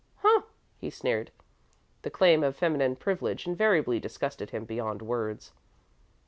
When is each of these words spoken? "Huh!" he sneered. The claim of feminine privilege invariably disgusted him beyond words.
"Huh!" 0.23 0.41
he 0.79 0.89
sneered. 0.89 1.29
The 2.01 2.09
claim 2.09 2.43
of 2.43 2.55
feminine 2.55 2.95
privilege 2.95 3.45
invariably 3.45 3.99
disgusted 3.99 4.49
him 4.49 4.65
beyond 4.65 5.03
words. 5.03 5.53